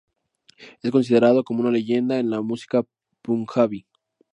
Es 0.81 0.89
considerado 0.89 1.43
como 1.43 1.59
una 1.61 1.69
leyenda 1.69 2.17
en 2.17 2.31
la 2.31 2.41
música 2.41 2.81
Punjabi. 3.21 3.85